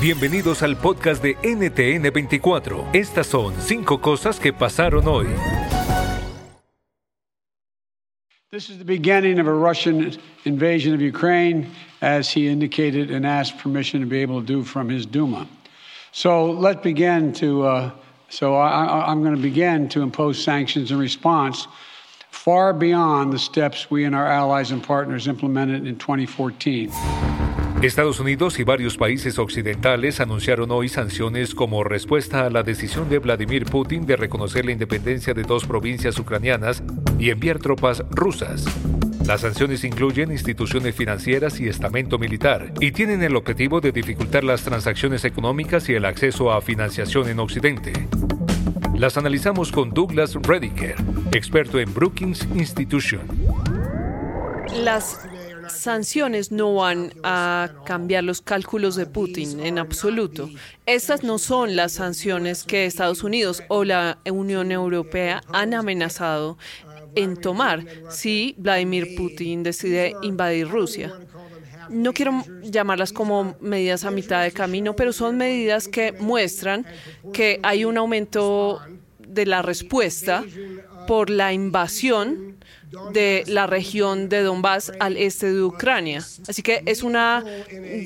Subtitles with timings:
[0.00, 2.94] Bienvenidos al podcast de NTN24.
[2.94, 5.26] Estas son cinco cosas que pasaron hoy.
[8.50, 13.58] This is the beginning of a Russian invasion of Ukraine, as he indicated and asked
[13.58, 15.46] permission to be able to do from his Duma.
[16.12, 17.66] So let's begin to.
[17.66, 17.90] Uh,
[18.30, 21.66] so I, I'm going to begin to impose sanctions in response,
[22.30, 27.47] far beyond the steps we and our allies and partners implemented in 2014.
[27.86, 33.20] Estados Unidos y varios países occidentales anunciaron hoy sanciones como respuesta a la decisión de
[33.20, 36.82] Vladimir Putin de reconocer la independencia de dos provincias ucranianas
[37.20, 38.64] y enviar tropas rusas.
[39.24, 44.62] Las sanciones incluyen instituciones financieras y estamento militar y tienen el objetivo de dificultar las
[44.64, 47.92] transacciones económicas y el acceso a financiación en Occidente.
[48.96, 50.96] Las analizamos con Douglas Rediker,
[51.30, 53.20] experto en Brookings Institution.
[54.82, 55.27] Las
[55.68, 60.48] sanciones no van a cambiar los cálculos de Putin en absoluto.
[60.86, 66.58] Estas no son las sanciones que Estados Unidos o la Unión Europea han amenazado
[67.14, 71.12] en tomar si Vladimir Putin decide invadir Rusia.
[71.88, 76.86] No quiero llamarlas como medidas a mitad de camino, pero son medidas que muestran
[77.32, 78.80] que hay un aumento
[79.18, 80.44] de la respuesta
[81.06, 82.57] por la invasión
[83.12, 86.18] de la región de Donbass al este de Ucrania.
[86.46, 87.44] Así que es una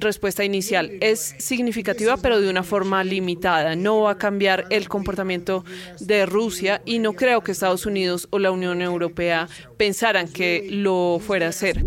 [0.00, 0.92] respuesta inicial.
[1.00, 3.76] Es significativa, pero de una forma limitada.
[3.76, 5.64] No va a cambiar el comportamiento
[6.00, 11.20] de Rusia y no creo que Estados Unidos o la Unión Europea pensaran que lo
[11.20, 11.84] fuera a hacer.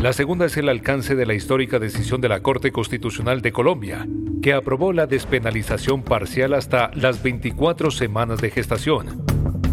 [0.00, 4.06] La segunda es el alcance de la histórica decisión de la Corte Constitucional de Colombia,
[4.40, 9.27] que aprobó la despenalización parcial hasta las 24 semanas de gestación.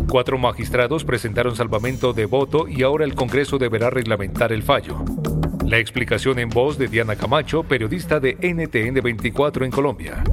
[0.09, 5.03] Cuatro magistrados presentaron salvamento de voto y ahora el Congreso deberá reglamentar el fallo.
[5.65, 10.23] La explicación en voz de Diana Camacho, periodista de NTN 24 en Colombia.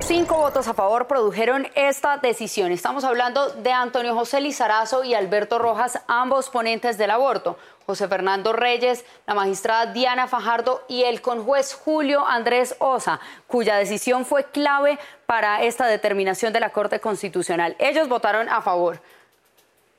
[0.00, 2.70] Cinco votos a favor produjeron esta decisión.
[2.70, 7.58] Estamos hablando de Antonio José Lizarazo y Alberto Rojas, ambos ponentes del aborto.
[7.86, 14.24] José Fernando Reyes, la magistrada Diana Fajardo y el conjuez Julio Andrés Osa, cuya decisión
[14.24, 17.74] fue clave para esta determinación de la Corte Constitucional.
[17.78, 19.00] Ellos votaron a favor.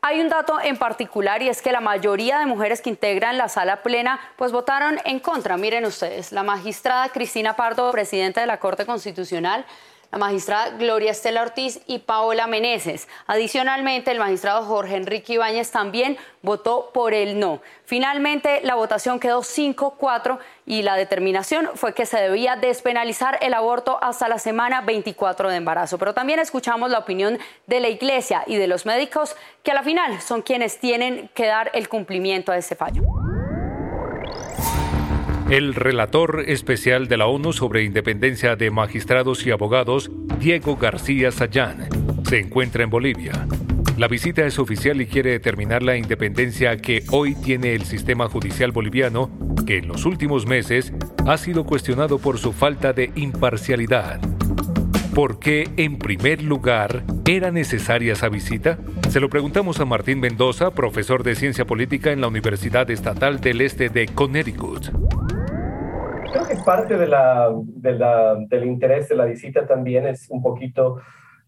[0.02, 3.50] Hay un dato en particular y es que la mayoría de mujeres que integran la
[3.50, 5.58] sala plena pues votaron en contra.
[5.58, 9.66] Miren ustedes, la magistrada Cristina Pardo, presidenta de la Corte Constitucional,
[10.12, 13.08] la magistrada Gloria Estela Ortiz y Paola Meneses.
[13.28, 17.62] Adicionalmente, el magistrado Jorge Enrique Ibáñez también votó por el no.
[17.86, 24.00] Finalmente, la votación quedó 5-4 y la determinación fue que se debía despenalizar el aborto
[24.02, 25.98] hasta la semana 24 de embarazo.
[25.98, 29.84] Pero también escuchamos la opinión de la Iglesia y de los médicos, que a la
[29.84, 33.04] final son quienes tienen que dar el cumplimiento a ese fallo.
[35.50, 41.88] El relator especial de la ONU sobre independencia de magistrados y abogados, Diego García Sayán,
[42.28, 43.48] se encuentra en Bolivia.
[43.96, 48.74] La visita es oficial y quiere determinar la independencia que hoy tiene el sistema judicial
[48.74, 49.32] boliviano,
[49.66, 50.92] que en los últimos meses
[51.26, 54.20] ha sido cuestionado por su falta de imparcialidad.
[55.16, 58.80] ¿Por qué, en primer lugar, era necesaria esa visita?
[59.10, 63.62] Se lo preguntamos a Martín Mendoza, profesor de Ciencia Política en la Universidad Estatal del
[63.62, 64.92] Este de Connecticut.
[66.32, 67.54] Creo que parte de la,
[68.50, 71.00] del interés de la visita también es un poquito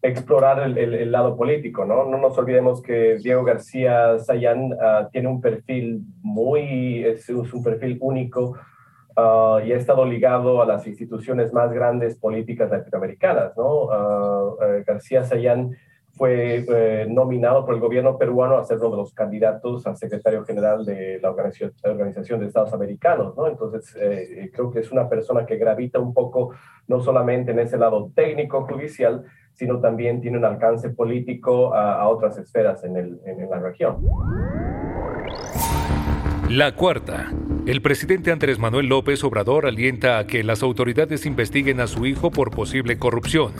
[0.01, 2.05] explorar el, lado político, ¿no?
[2.05, 7.97] No nos olvidemos que Diego García Sayán ah, tiene un perfil muy, es, un perfil
[7.99, 8.55] único
[9.17, 13.91] ah, y ha estado ligado a las instituciones más grandes políticas latinoamericanas, ¿no?
[13.91, 14.51] Ah,
[14.85, 15.75] García Sayán
[16.19, 20.43] fue eh, nominado por el gobierno peruano a ser uno de los candidatos a secretario
[20.43, 23.47] general de la Organización, Organización de Estados Americanos, ¿no?
[23.47, 26.51] Entonces, eh, creo que es una persona que gravita un poco,
[26.89, 29.23] no solamente en ese lado técnico judicial,
[29.53, 34.05] sino también tiene un alcance político a, otras esferas en, el, en la región.
[36.49, 37.31] La cuarta.
[37.67, 42.31] El presidente Andrés Manuel López Obrador alienta a que las autoridades investiguen a su hijo
[42.31, 43.53] por posible corrupción.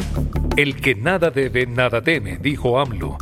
[0.57, 3.15] El que nada debe, nada teme, dijo AMLO,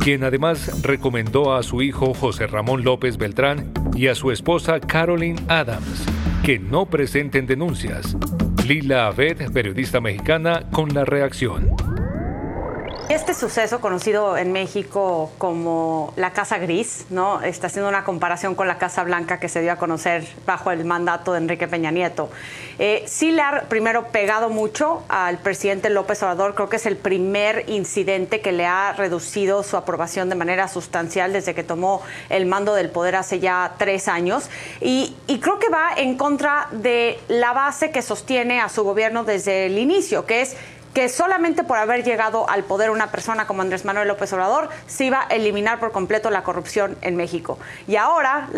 [0.00, 5.40] quien además recomendó a su hijo José Ramón López Beltrán y a su esposa Caroline
[5.48, 6.04] Adams
[6.42, 8.14] que no presenten denuncias.
[8.68, 11.74] Lila Abed, periodista mexicana, con la reacción.
[13.08, 17.40] Este suceso, conocido en México como la Casa Gris, ¿no?
[17.40, 20.84] está haciendo una comparación con la Casa Blanca que se dio a conocer bajo el
[20.84, 22.28] mandato de Enrique Peña Nieto.
[22.80, 26.56] Eh, sí le ha primero pegado mucho al presidente López Obrador.
[26.56, 31.32] Creo que es el primer incidente que le ha reducido su aprobación de manera sustancial
[31.32, 34.50] desde que tomó el mando del poder hace ya tres años.
[34.80, 39.22] Y, y creo que va en contra de la base que sostiene a su gobierno
[39.22, 40.56] desde el inicio, que es
[40.96, 45.04] que solamente por haber llegado al poder una persona como Andrés Manuel López Obrador se
[45.04, 47.58] iba a eliminar por completo la corrupción en México.
[47.86, 48.48] Y ahora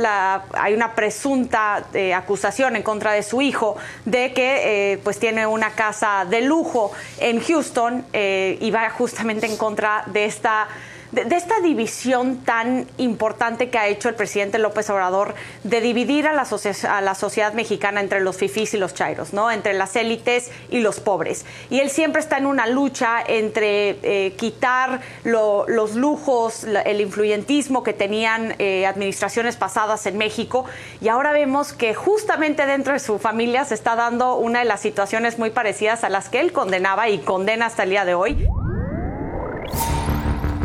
[0.53, 5.49] hay una presunta eh, acusación en contra de su hijo de que eh, pues tiene
[5.49, 10.69] una casa de lujo en Houston eh, y va justamente en contra de esta
[11.13, 15.35] de, esta división tan importante que ha hecho el presidente López Obrador
[15.65, 16.47] de dividir a la,
[16.91, 19.51] a la sociedad mexicana entre los fifís y los chairos, ¿no?
[19.51, 21.47] entre las élites y los pobres.
[21.71, 27.93] Y él siempre está en una lucha entre eh, quitar los lujos, el influyentismo que
[27.93, 30.65] tenían eh, administraciones pasadas en México.
[31.01, 34.81] Y ahora vemos que justamente dentro de su familia se está dando una de las
[34.81, 38.49] situaciones muy parecidas a las que él condenaba y condena hasta el día de hoy.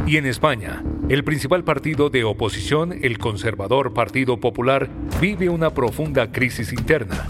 [0.05, 4.89] Y en España, el principal partido de oposición, el conservador Partido Popular,
[5.21, 7.25] vive una profunda crisis interna.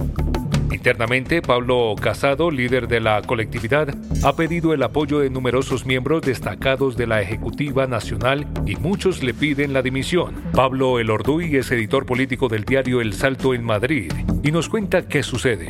[0.72, 6.98] Internamente, Pablo Casado, líder de la colectividad, ha pedido el apoyo de numerosos miembros destacados
[6.98, 10.34] de la Ejecutiva Nacional y muchos le piden la dimisión.
[10.52, 14.12] Pablo Elorduy es editor político del diario El Salto en Madrid
[14.42, 15.70] y nos cuenta qué sucede.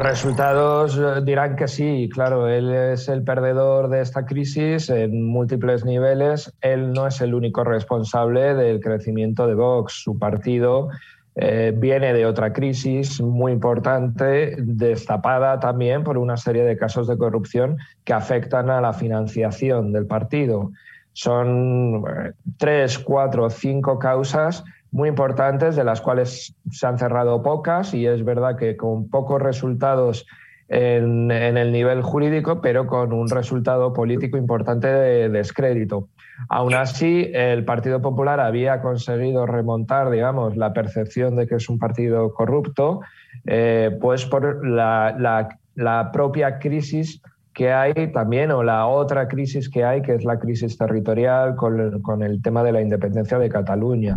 [0.00, 5.84] Resultados eh, dirán que sí, claro, él es el perdedor de esta crisis en múltiples
[5.84, 6.52] niveles.
[6.60, 10.02] Él no es el único responsable del crecimiento de Vox.
[10.02, 10.88] Su partido
[11.36, 17.16] eh, viene de otra crisis muy importante, destapada también por una serie de casos de
[17.16, 20.72] corrupción que afectan a la financiación del partido.
[21.12, 24.64] Son eh, tres, cuatro, cinco causas
[24.94, 29.42] muy importantes, de las cuales se han cerrado pocas y es verdad que con pocos
[29.42, 30.24] resultados
[30.68, 36.10] en, el nivel jurídico, pero con un resultado político importante de descrédito.
[36.48, 41.80] Aún así, el Partido Popular había conseguido remontar, digamos, la percepción de que es un
[41.80, 43.00] partido corrupto,
[43.46, 47.20] eh, pues por la, la propia crisis
[47.52, 52.00] que hay también, o la otra crisis que hay, que es la crisis territorial con,
[52.00, 54.16] con el tema de la independencia de Cataluña.